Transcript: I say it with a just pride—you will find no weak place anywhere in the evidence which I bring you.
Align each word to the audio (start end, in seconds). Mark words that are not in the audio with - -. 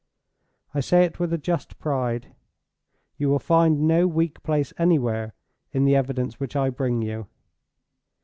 I 0.73 0.79
say 0.79 1.03
it 1.05 1.19
with 1.19 1.31
a 1.31 1.37
just 1.37 1.77
pride—you 1.77 3.29
will 3.29 3.37
find 3.37 3.81
no 3.81 4.07
weak 4.07 4.41
place 4.41 4.73
anywhere 4.79 5.35
in 5.73 5.85
the 5.85 5.95
evidence 5.95 6.39
which 6.39 6.55
I 6.55 6.71
bring 6.71 7.03
you. 7.03 7.27